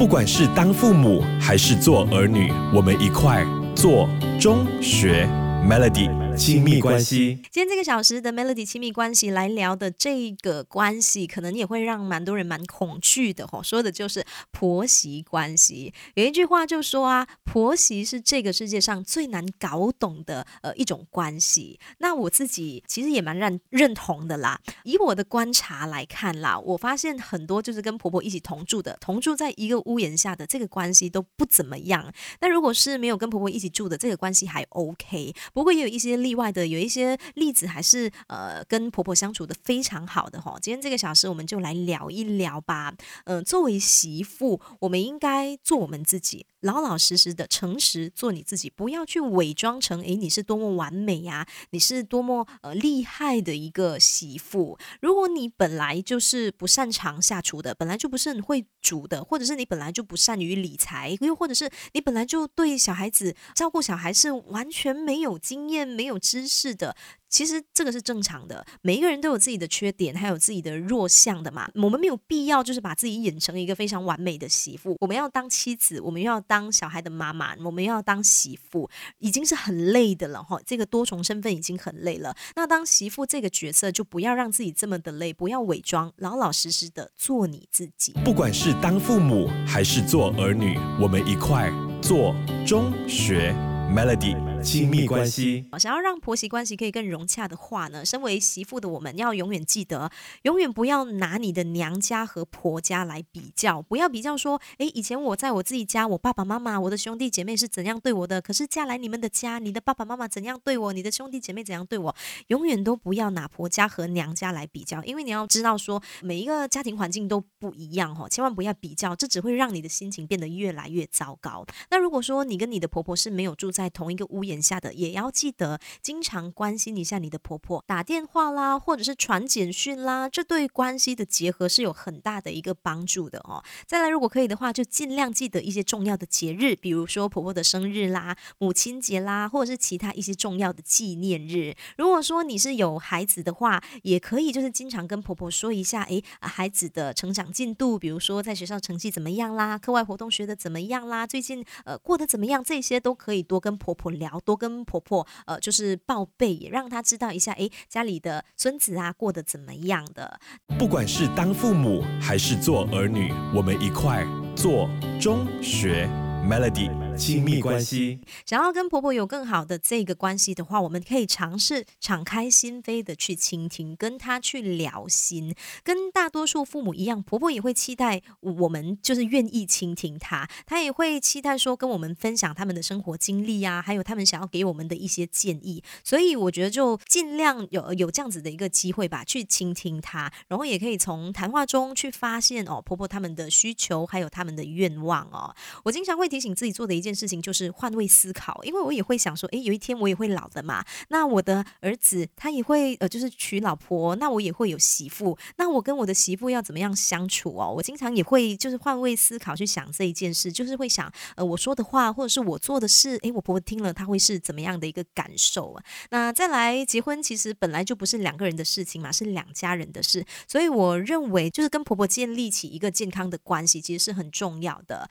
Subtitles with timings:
[0.00, 3.44] 不管是当父母还是做儿女，我们一块
[3.76, 4.08] 做
[4.40, 5.28] 中学。
[5.68, 6.08] Melody
[6.40, 7.38] 亲密关系。
[7.52, 13.62] 今天这个小时的 Melody 亲密关系来聊的这个关系，可能也会让蛮多人蛮恐惧的吼。
[13.62, 15.92] 说的就是婆媳关系。
[16.14, 21.78] 有一句话就说啊，婆媳是这个世界上最难搞懂的呃一种关系。
[21.98, 24.58] 那我自己其实也蛮认认同的啦。
[24.84, 32.10] 以我的观察来看啦，我发现很多就是跟婆婆一起同住的，同住在一个屋檐下的这个关系都不怎么样。
[32.40, 35.34] 那如果是没有跟婆婆一起住的，这个关系还 OK。
[35.52, 40.56] 不过也有一些例意外的，有一些例子还是呃跟婆婆相处的非常好的哈。
[40.62, 42.94] 今天这个小时我们就来聊一聊吧。
[43.24, 46.46] 嗯，作为媳妇，我们应该做我们自己。
[46.60, 54.78] 老老实实的、诚实做你自己，不要去伪装成诶你是多么完美呀，你是多么呃厉害的一个媳妇。
[55.00, 66.96] 如果你本来就是不擅长下厨的，本来就不是很会煮的，或者是你本来就不善于理财，又或者是你本来就对小孩子照顾小孩是完全没有经验、没有知识的。
[67.30, 71.70] 其实这个是正常的，每一个人都有自己的缺点，还有自己的弱项的嘛。
[71.76, 74.96] 我们没有必要就是把自己演成一个非常完美的媳妇。
[75.00, 80.60] 我们要当妻子，我们要当小孩的妈妈，我们要当媳妇，已经是很累的了哈。
[80.66, 82.36] 这个多重身份已经很累了。
[82.56, 88.12] 那当媳妇这个角色，就不要让自己这么的累，不要伪装，老老实实的做你自己。
[88.24, 92.34] 不管是当父母还是做儿女，我们一块做
[92.66, 93.54] 中学
[93.94, 94.49] Melody。
[94.62, 100.10] 亲密关系，想要让婆媳关系可以更融洽的话呢，身为媳妇的我们要永远记得，
[100.42, 112.14] 永远不要拿你的娘家和婆家来比较，不要比较说，诶，以前我在我自己家，我爸爸妈妈、我的兄弟姐妹是怎样对我的，可是嫁来你们的家，你的爸爸妈妈怎样对我，你的兄弟姐妹怎样对我，
[112.48, 121.64] 永远都不要拿婆家和娘家来比较，因为你要知道说，每一个家庭环境都不一样哦，千万不要比较，这只会让你的心情变得越来越糟糕。
[121.90, 133.62] 那如果说你跟你的婆婆是没有住在同一个屋檐，眼下的也要记得经常关心一下你的婆婆，打电话啦，或者是传简讯啦，这对关系的结合是有很大的一个帮助的哦。
[133.86, 141.76] 再来，如果可以的话，就尽量记得一些重要的节日，比如说婆婆的生日啦、母亲节啦，或者是其他一些重要的纪念日。
[141.96, 154.39] 如果说你是有孩子的话，也可以就是经常跟婆婆说一下，诶，孩子的成长进度，比如说在学校成绩怎么样啦，课外活动学的怎么样啦，最近呃过得怎么样，这些都可以多跟婆婆聊。
[154.40, 160.40] 多跟婆婆呃，就是报备，也让她知道一下，哎，家里的孙子啊过得怎么样的。
[160.78, 164.88] 不管是当父母还是做儿女，我们一块做
[165.20, 166.08] 中学
[166.48, 167.09] Melody。
[167.20, 175.54] 亲密关系，想要跟婆婆有更好的这个关系的话，我们可以尝试敞开心扉的去倾听，跟她去聊心。
[175.84, 185.84] 跟大多数父母一样，婆婆也会期待我们就是愿意倾听她，她也会期待说跟我们分享他们的生活经历啊，还有他们想要给我们的一些建议。
[186.02, 195.54] 所以我觉得就尽量有有这样子的一个机会吧，去倾听她，然后也可以从谈话中去发现哦，婆婆他们的需求还有他们的愿望哦。
[195.84, 197.20] 我经常会提醒自己做的一件件。
[197.20, 200.82] 事情就是换位思考，因为我也会想说，诶，有一天我也会老的嘛。
[201.08, 205.36] 那我的儿子他也会呃，就是娶老婆，那我也会有媳妇。
[205.58, 207.74] 那我跟我的媳妇要怎么样相处哦？
[207.76, 215.84] 我经常也会就是换位思考去想这一件事，就是会想，呃，我说的话或者是我做的事，诶，我婆婆听了她会是怎么样的一个感受啊？
[216.08, 220.24] 那再来结婚，其实本来就不是两个人的事情嘛，是两家人的事。
[220.48, 225.06] 所以我认为，就是跟婆婆建立起一个健康的关系，其实是很重要的。